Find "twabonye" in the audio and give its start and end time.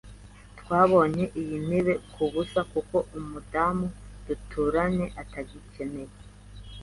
0.59-1.25